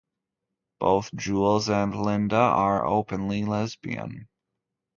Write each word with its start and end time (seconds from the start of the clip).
Both 0.79 1.11
Jools 1.15 1.69
and 1.69 1.93
Lynda 1.93 2.33
are 2.33 2.83
openly 2.83 3.45
lesbian. 3.45 4.29